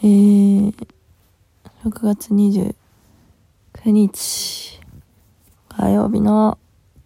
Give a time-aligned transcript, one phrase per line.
[0.00, 0.86] えー、
[1.84, 2.72] 6月29
[3.86, 4.80] 日
[5.68, 6.56] 火曜日の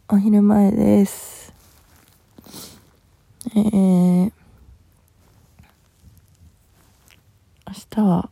[0.08, 1.54] お昼前です。
[3.56, 4.30] えー、明
[7.88, 8.28] 日は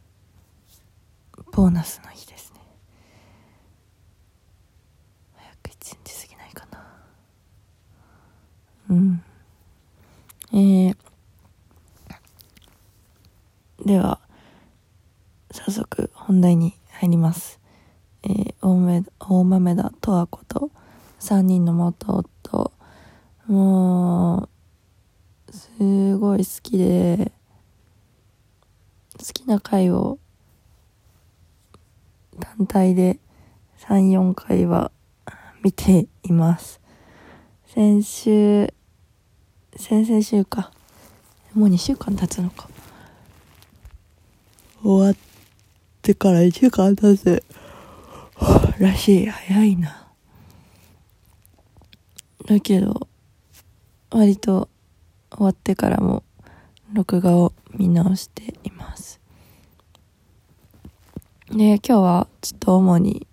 [1.53, 2.61] ボーナスの日ですね。
[5.37, 6.85] 早く一日過ぎないかな。
[8.91, 9.23] うん。
[10.53, 10.97] えー、
[13.87, 14.21] では、
[15.53, 17.61] 早速本題に入ります。
[18.23, 20.71] えー、大豆大豆田十和子と
[21.21, 22.73] 3人の元夫。
[23.47, 24.49] も
[25.49, 27.33] う、すごい好きで、
[29.19, 30.19] 好きな回を
[32.39, 33.19] 単体で
[33.81, 34.93] 3、4回は
[35.63, 36.81] 見ています。
[37.67, 38.73] 先週、
[39.77, 40.71] 先々週か。
[41.55, 42.69] もう2週間経つのか。
[44.83, 45.30] 終わっ
[46.11, 47.45] てから1週間経つ。
[48.81, 49.27] らしい。
[49.27, 50.09] 早いな。
[52.47, 53.07] だけど、
[54.11, 54.69] 割と
[55.31, 56.25] 終わってからも
[56.93, 59.21] 録画を見直しています。
[61.49, 63.29] で、今日はちょっと主に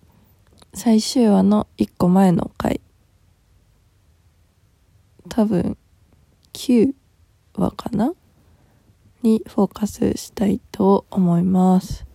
[0.75, 2.79] 最終話の1個前の回。
[5.29, 5.77] 多分
[6.53, 6.93] 9
[7.55, 8.13] 話かな？
[9.23, 12.05] にフォーカスしたいと思います。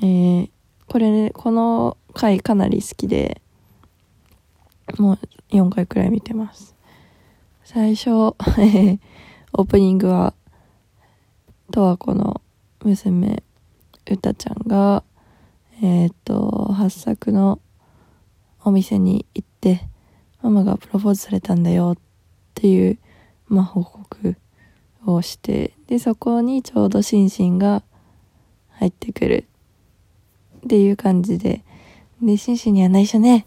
[0.00, 0.50] えー、
[0.86, 3.40] これね、この回かなり好きで、
[4.98, 5.18] もう
[5.50, 6.74] 4回くらい見てます。
[7.64, 8.98] 最初、え
[9.54, 10.34] オープニングは、
[11.70, 12.40] 十和子の
[12.82, 13.42] 娘、
[14.10, 15.04] うたちゃんが、
[15.80, 17.60] えっ、と、八作の
[18.64, 19.88] お店に行って、
[20.42, 21.98] ママがプロポーズされたんだよっ
[22.54, 22.98] ていう、
[23.46, 24.36] まあ、報告
[25.06, 27.82] をして、で、そこにちょうどシンシンが
[28.70, 29.48] 入ってくる
[30.64, 31.62] っていう感じで、
[32.22, 33.46] で、シンシンには内緒ね。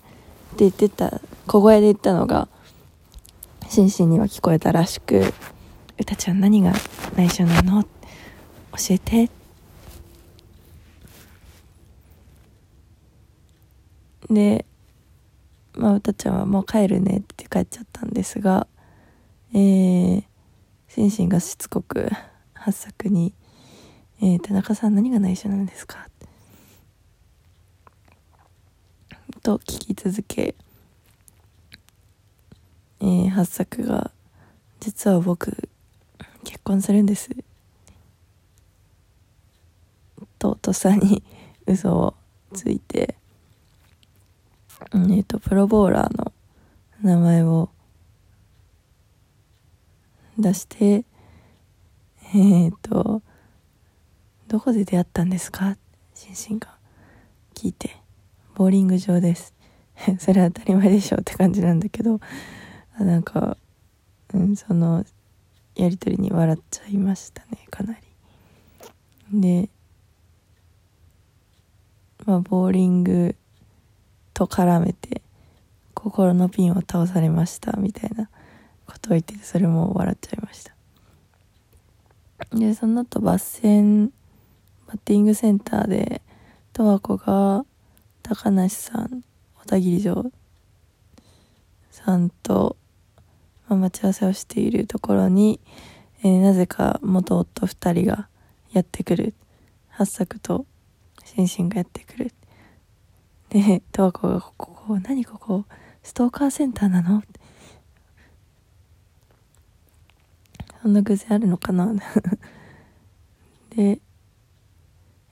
[0.54, 2.48] って言ってた、小声で言ったのが、
[3.70, 5.34] シンシンには聞こえたらしく、
[6.00, 6.74] うたちゃん何が
[7.16, 7.84] 内緒なの？
[7.84, 7.90] 教
[8.92, 9.30] えて。
[14.30, 14.66] で、
[15.74, 18.68] まあ、うたちゃんはもう帰るねって帰っちゃったんですが、
[19.54, 20.24] えー、
[20.90, 22.10] シンシンがしつこく
[22.54, 23.34] 八作に、
[24.22, 26.08] えー、田中さん何が内緒なんですか？
[29.44, 30.56] と聞き続け、
[33.00, 34.12] えー、八作が、
[34.80, 35.70] 実は僕、
[36.44, 37.30] 結婚するんです。
[40.40, 41.24] と、とっさに
[41.66, 42.16] 嘘を
[42.54, 43.16] ついて、
[44.94, 46.32] えっと、プロボーラーの
[47.02, 47.70] 名前を
[50.38, 51.04] 出して、
[52.34, 53.22] えっと、
[54.48, 55.78] どこで出会ったんですか？
[56.14, 56.78] シンシンが
[57.54, 57.98] 聞いて、
[58.58, 59.54] ボーリング場です。
[60.18, 62.20] それは当たり前でしょって感じなんだけど、
[62.98, 63.56] あなんか、
[64.34, 65.06] うん、その、
[65.76, 67.96] やりとりに笑っちゃいましたね、かな
[69.32, 69.40] り。
[69.40, 69.70] で、
[72.26, 73.36] まあ、ボーリング
[74.34, 75.22] と絡めて、
[75.94, 78.28] 心のピンを倒されました、みたいな
[78.88, 80.74] ことを言ってて、それも笑っちゃいました。
[82.58, 84.08] で、その後、バッセン、
[84.88, 86.24] バッティングセンターで、
[86.74, 87.64] 十和子が、
[88.30, 89.24] 高梨さん、
[89.56, 90.32] 小田切城
[91.92, 92.76] さんと、
[93.70, 95.62] まあ、待ち合わせをしているところに、
[96.24, 98.28] えーなぜか元夫二人が
[98.74, 99.34] やってくる。
[99.88, 100.66] 八作と
[101.24, 102.34] シンシンがやってくる。
[103.48, 105.64] で、十和子が、ここ、何ここ、
[106.04, 107.24] ストーカーセンターなの？
[110.82, 111.94] そんな偶然あるのかな？
[113.72, 114.02] で、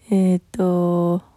[0.10, 1.35] えっ、と、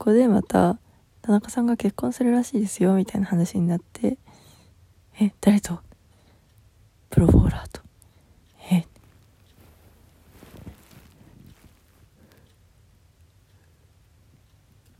[0.00, 0.78] こでまた、
[1.20, 4.16] 田中さんが結婚するらしいですよ、みたいな話になって、
[5.20, 5.78] え、誰と？
[7.10, 7.82] プロボーラーと。
[8.72, 8.86] え、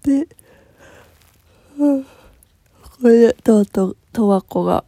[0.02, 0.28] で、
[1.78, 2.08] うんこ
[3.08, 4.84] れで、とうとう、とわこが、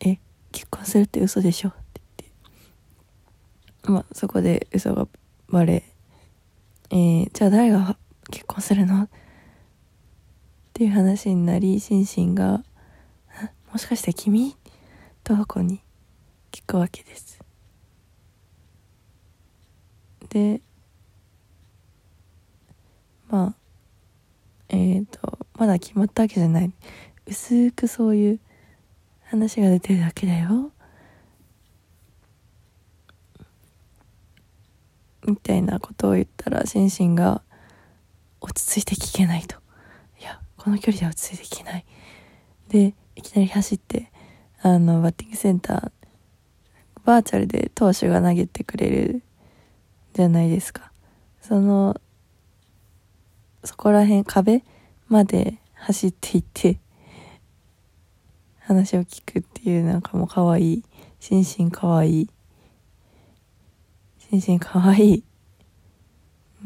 [0.00, 0.18] え、
[0.52, 2.32] 結婚するって嘘でしょって言っ
[3.82, 3.90] て。
[3.92, 5.08] まあ、そこで嘘が
[5.48, 5.84] バレ、
[6.90, 7.96] えー、じゃあ誰が
[8.30, 9.04] 結婚するの？
[9.04, 9.08] っ
[10.72, 12.64] ていう話になり、シンシンが、
[13.72, 14.56] もしかして君？
[15.24, 15.82] とわこに
[16.52, 17.40] 聞くわけです。
[20.28, 20.60] で、
[23.28, 23.54] まあ、
[24.68, 26.72] えっ、と、まだ決まったわけじゃない。
[27.26, 28.40] 薄くそういう
[29.24, 30.70] 話が出てるだけだよ。
[35.26, 37.42] みたいなことを言ったらシンシンが
[38.46, 39.56] 落ち着いて聞けないと。
[40.20, 41.84] いやこの距離では落ち着いて聞けない。
[42.68, 44.10] でいきなり走って
[44.62, 45.90] あのバッティングセンター
[47.04, 49.22] バーチャルで投手が投げてくれる
[50.14, 50.92] じゃないですか。
[51.40, 52.00] その
[53.64, 54.62] そこら辺壁
[55.08, 56.78] まで走っていって
[58.60, 60.84] 話を聞くっていうなんかもう可愛い
[61.20, 62.30] 心身可愛い
[64.30, 65.24] 心身可愛い。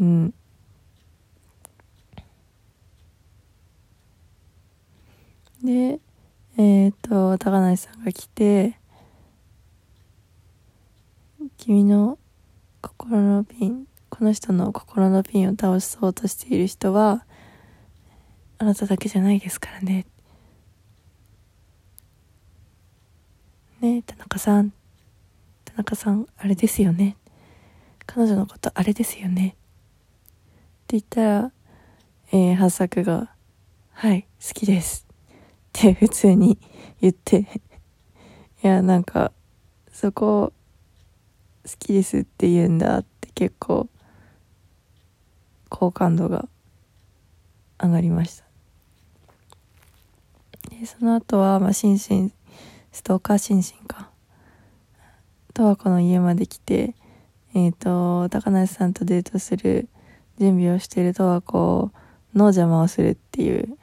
[0.01, 0.35] うん。
[5.63, 6.01] で
[6.57, 8.79] えっ、と高梨さんが来て
[11.57, 12.19] 君の
[12.81, 17.25] 心のピンこの人の心のピンを倒そうとしている人は
[18.59, 20.07] あなただけじゃないですからね。
[23.81, 24.73] ね田中さん。
[25.65, 27.17] 田中さんあれですよね。
[28.05, 29.49] 彼女のことあれですよね。
[29.49, 29.53] っ
[30.89, 31.53] て言ったら
[32.33, 33.35] えー、八作が
[33.91, 35.07] 「はい好きです」
[35.71, 36.59] って普通に
[37.01, 37.47] 言って。
[38.63, 39.33] いやなんか
[39.91, 40.53] そこ
[41.65, 43.89] 好きですって言うんだって結構
[45.71, 46.47] 好感度が
[47.83, 48.45] 上がりました。
[50.69, 52.33] でその後はまあシンシン
[52.93, 54.11] ストーカーシンシンか。
[55.55, 56.95] 十和子の家まで来て
[57.55, 59.89] えっ、ー、と高梨さんとデートする
[60.39, 61.91] 準備をしている十和子
[62.35, 63.79] の邪魔をするっていう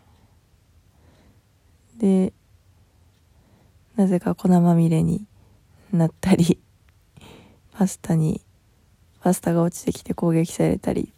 [1.98, 2.34] で
[3.96, 5.26] なぜか粉まみれに
[5.92, 6.60] なったり
[7.74, 8.42] パスタに
[9.22, 11.12] パスタが落ちてきて攻撃されたり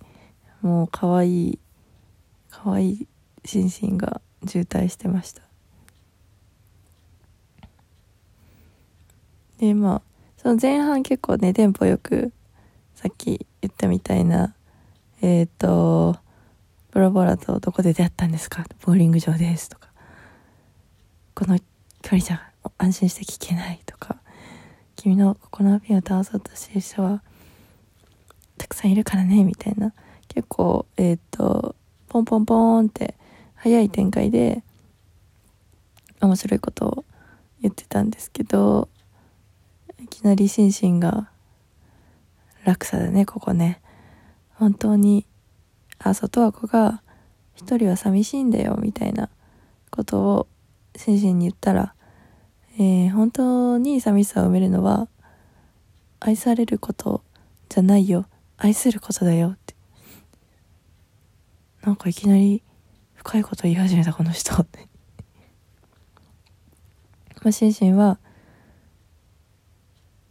[0.61, 1.59] もう可愛い
[2.49, 3.07] 可愛い
[3.45, 5.41] シンシンが渋滞してました。
[9.59, 10.01] でまあ
[10.37, 12.31] その前半結構ねテンポよく
[12.95, 14.55] さっき言ったみたいな
[15.21, 16.17] えっ、ー、と
[16.91, 18.65] ボラボラとどこで出会ったんですか？
[18.85, 19.88] ボーリング場ですとか。
[21.39, 21.57] この
[22.01, 24.17] 距離じゃ安心して聞けないとか
[24.97, 27.23] 君のここのピンを倒そうとしてる人は
[28.57, 29.93] たくさんいるからねみたいな。
[30.27, 31.77] 結構えっ、ー、と
[32.09, 33.15] ポンポンポンって
[33.55, 34.63] 早い展開で
[36.19, 37.05] 面白いことを
[37.61, 38.89] 言ってたんですけど
[40.03, 41.29] いきなりシンシンが
[42.65, 43.79] 落差だねここね。
[44.55, 45.25] 本当に
[45.99, 47.01] あ外は子が
[47.55, 49.29] 一人は寂しいんだよみたいな
[49.89, 50.47] ことを
[50.95, 51.93] シンシンに言ったら、
[52.77, 55.07] えー、本当に寂しさを埋めるのは
[56.19, 57.23] 愛されること
[57.69, 58.25] じゃないよ。
[58.57, 59.49] 愛することだよ。
[59.49, 59.75] って。
[61.81, 62.61] なんかいきなり
[63.15, 64.53] 深いこと言い始めたこの人。
[64.53, 64.87] って。
[67.41, 68.19] まあシンシンは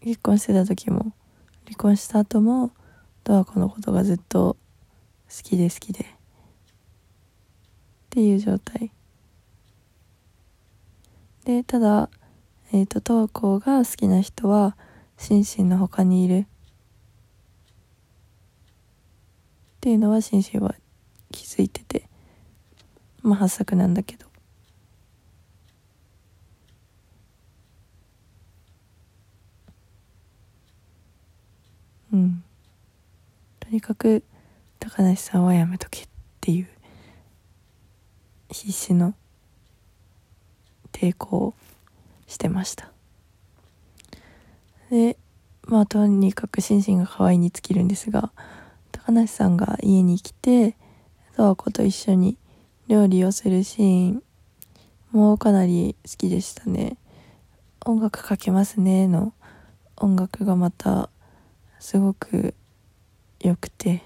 [0.01, 1.13] 結婚してた時も
[1.65, 2.71] 離婚した後も
[3.25, 4.57] 十和子のことがずっと
[5.29, 6.05] 好きで好きで。
[6.05, 6.07] っ
[8.11, 8.91] ていう状態。
[11.49, 12.11] でただ
[12.73, 14.77] えっ、ー、と十和子が好きな人は
[15.17, 16.41] 心身の他にいる。
[16.41, 16.45] っ
[19.81, 20.75] ていうのは心身は
[21.33, 22.07] 気づいてて。
[23.23, 24.27] まあ発作なんだけど。
[32.13, 32.45] うん。
[33.59, 34.23] とにかく
[34.79, 36.09] 高梨さんはやめとけっ
[36.43, 36.69] ていう
[38.51, 39.15] 必死の
[40.99, 41.55] 抵抗
[42.27, 42.91] してました。
[44.91, 45.17] で
[45.63, 48.33] まあとにかく心身が可愛いに尽きるんですが
[48.91, 50.77] 高梨さんが家に来て
[51.37, 52.37] 十和子と一緒に
[52.89, 54.23] 料理をするシーン
[55.13, 56.97] もうかなり好きでしたね。
[57.87, 59.33] 音楽かけますねの。
[59.97, 61.11] 音楽がまた
[61.79, 62.55] すごく
[63.41, 64.03] 良くて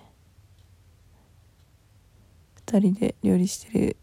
[2.66, 3.96] 2人で料理してる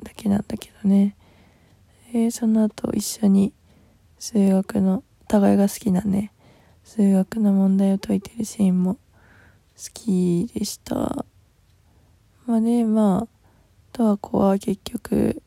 [0.00, 1.16] だけなんだけどね、
[2.12, 3.52] えー、その後一緒に
[4.18, 6.32] 数学の互いが好きなね
[6.84, 9.00] 数学の問題を解いてるシーンも好
[9.94, 11.24] きでした。
[12.46, 13.40] まあねまあ
[13.92, 15.42] 十和子は結局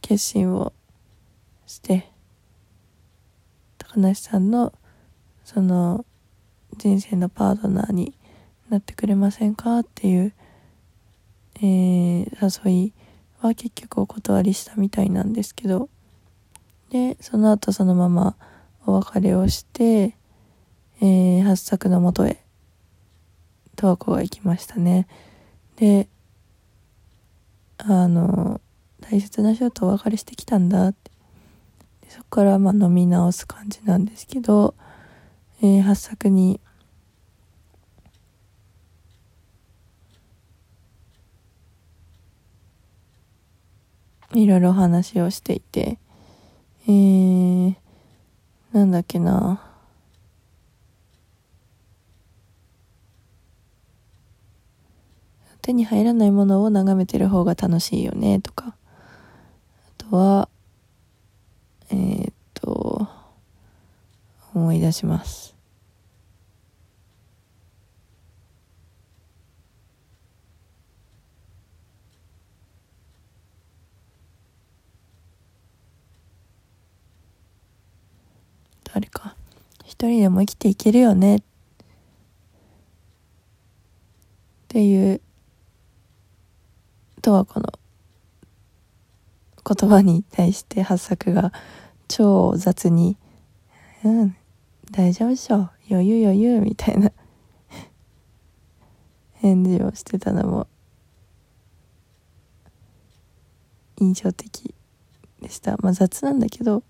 [0.00, 0.72] 決心を
[1.66, 2.10] して
[3.78, 4.72] 高梨さんの
[5.44, 6.04] その
[6.76, 8.14] 人生のパートナーに
[8.68, 10.32] なってくれませんかっていう、
[11.56, 12.92] えー、誘い
[13.46, 15.88] は結局お断りしたみたいなんですけど。
[16.90, 18.36] でその後そのまま
[18.86, 20.16] お別れをして、
[21.00, 22.40] えー、八作のもとへ
[23.76, 25.08] 十和子が行きましたね。
[25.76, 26.08] で
[27.78, 28.60] あの
[29.00, 31.10] 大切な人とお別れしてきたんだって。
[32.08, 34.76] そこからまあ飲み直す感じなんですけど、
[35.62, 36.60] えー、発作に
[44.34, 45.98] いろいろ話をしていて、
[46.86, 47.74] えー、
[48.72, 49.70] なんだっけな。
[55.62, 58.74] 手に入らないものを眺めてる方が楽しいよね、とか。
[58.76, 60.48] あとは、
[61.90, 63.08] えー、っと、
[64.52, 65.54] 思い出します。
[78.94, 79.34] あれか
[80.04, 81.36] 一人でも生きていけるよね。
[81.36, 81.40] っ
[84.68, 85.22] ていう
[87.22, 87.72] とはこの
[89.64, 91.54] 言葉に対して八作が
[92.06, 93.16] 超雑に
[94.04, 94.36] 「うん
[94.90, 95.70] 大丈夫でしょ。
[95.90, 97.10] 余裕余裕」みたいな。
[99.36, 100.66] 返事をしてたのも
[103.96, 104.74] 印象的
[105.40, 105.78] でした。
[105.78, 106.82] まあ雑なんだけど。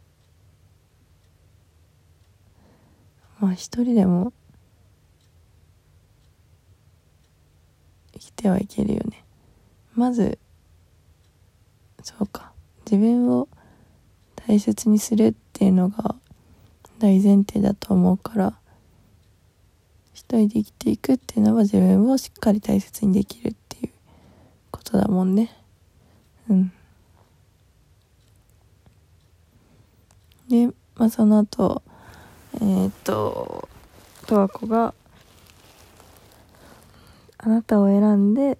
[3.45, 4.33] まあ一人でも
[8.15, 9.23] 生きてはいけるよね。
[9.95, 10.39] まず
[12.03, 12.53] そうか。
[12.87, 13.49] 自分を
[14.35, 16.15] 大切にするっていうのが
[16.99, 18.55] 大前提だと思うから
[20.15, 23.91] 一人で生きていくっていうのは自分をしっかり大切にできるっていう
[24.71, 25.55] ことだもんね。
[26.49, 26.73] うん。
[30.49, 31.83] でまあその後
[32.61, 33.69] えー、っと
[34.27, 34.95] 十和子が
[37.39, 38.59] あなたを選んで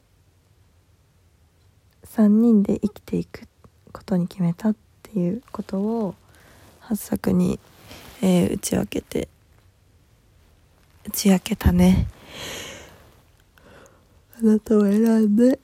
[2.05, 3.49] 3人で生きていく
[3.93, 6.15] ことに決めたっていうことを
[6.81, 7.59] 八作に、
[8.23, 9.29] えー、打ち明けて
[11.07, 12.09] 打ち明けたね。
[14.39, 15.61] あなたを選んで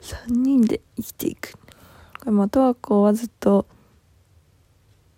[0.00, 1.52] 3人で生きていく。
[2.18, 3.66] これまあ十和子はずっと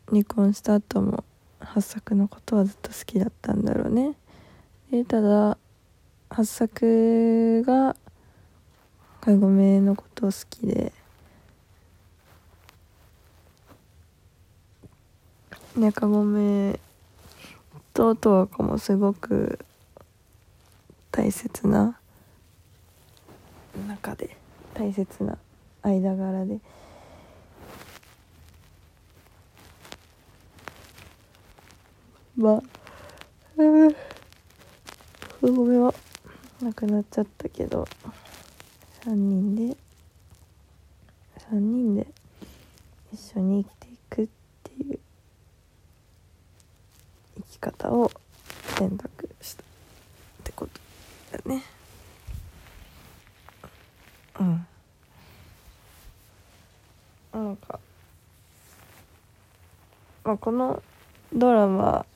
[0.08, 1.24] 離婚した後も
[1.64, 4.14] 八作のことはずっと好きだったんだろうね
[4.90, 5.58] でただ
[6.30, 7.96] 八作が
[9.20, 10.92] かごめのことを好きで
[15.76, 16.78] ねかごめ
[17.92, 19.58] ととわかもすごく
[21.10, 21.98] 大切な
[23.88, 24.36] 中で
[24.74, 25.38] 大切な
[25.82, 26.58] 間柄で。
[32.36, 32.62] まあ、
[33.56, 33.94] うん、
[35.40, 35.94] ごめは
[36.60, 37.86] なくなっちゃったけど
[39.04, 39.76] 3人で
[41.50, 42.06] 3人で
[43.12, 44.28] 一緒に生きていくっ
[44.64, 44.98] ていう
[47.36, 48.10] 生き方を
[48.78, 49.66] 選択したっ
[50.42, 51.62] てことだね。
[54.40, 54.66] うん。
[57.32, 57.78] なんか
[60.24, 60.82] まあこの
[61.32, 62.06] ドラマ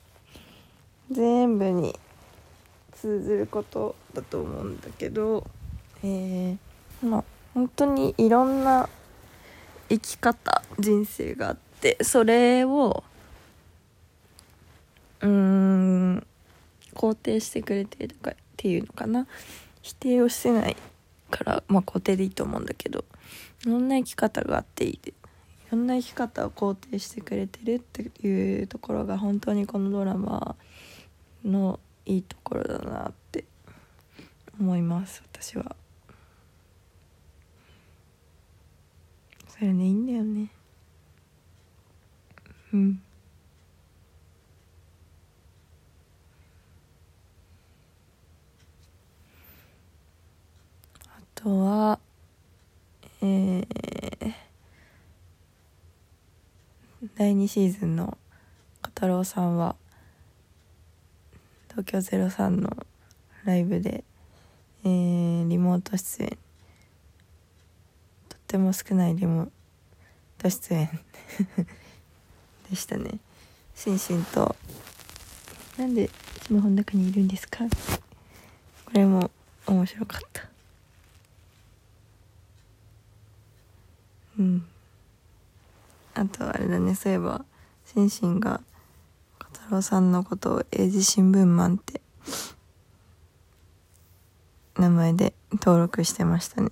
[1.11, 1.97] 全部に
[2.93, 5.45] 通ずることだと思うんだけど、
[6.03, 6.57] えー、
[7.01, 7.23] まあ
[7.53, 8.89] 本当にいろんな
[9.89, 13.03] 生き方人生があってそれを
[15.21, 16.27] うん
[16.93, 19.27] 肯定してくれてるかっていうのかな。
[19.81, 20.75] 否定をしてない
[21.31, 23.05] からまあ肯定でいいと思うんだけど
[23.65, 25.13] いろんな生き方があっていいい
[25.71, 30.55] ろんな生き方を肯定してくれてるっていうところが本当にこのドラマ
[31.43, 33.45] のいいところだなって
[34.59, 35.75] 思います私は。
[39.47, 40.49] それねいいんだよね。
[42.73, 43.01] うん。
[51.07, 51.99] あとは
[53.21, 54.33] えー、
[57.17, 58.17] 第2シーズンの
[58.81, 59.75] 小太郎さんは
[61.79, 62.75] 東京03の
[63.45, 64.03] ライブで、
[64.83, 66.29] えー、リモート出演。
[68.27, 69.49] とっても少ないリモー
[70.37, 70.89] ト出演。
[72.69, 73.19] でしたね。
[73.75, 74.57] シンシンと
[75.79, 76.09] 「なんで
[76.43, 77.63] スマホの中にいるんですか?」
[78.85, 79.31] これも
[79.65, 80.49] 面白かった。
[84.37, 84.67] うん。
[86.13, 86.93] あとあれだね。
[86.93, 87.45] そういえば
[87.85, 88.59] シンシンが
[89.69, 92.01] 郎さんのことを英字新聞マンって
[94.77, 96.69] 名前で登録してましたね。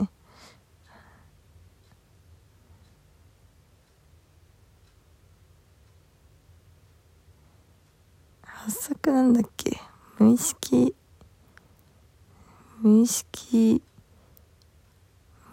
[8.44, 9.80] 発作なんだっけ？
[10.18, 10.96] 無意識
[12.82, 13.82] 無意識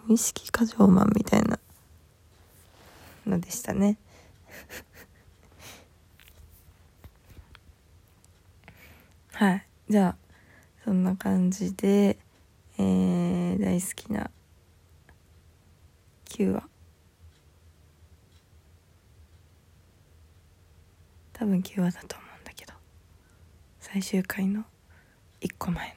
[0.07, 1.59] 無意識過剰マンみたいな
[3.25, 3.97] のでしたね。
[9.35, 9.67] はい。
[9.89, 10.15] じゃあ
[10.85, 12.17] そんな感じで
[12.77, 14.29] えー、大好きな
[16.25, 16.63] 9話
[21.33, 22.73] 多分9話だと思うんだけど。
[23.81, 24.63] 最終回の
[25.41, 25.95] 1個前の。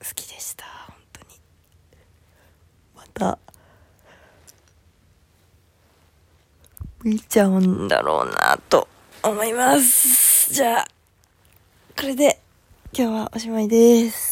[0.00, 1.26] 好きでした本当に。
[2.96, 3.38] また。
[7.04, 8.88] 見ちゃうんだろうなと
[9.22, 10.31] 思います。
[10.52, 10.88] じゃあ
[11.98, 12.38] これで
[12.92, 14.31] 今日はおしまいです。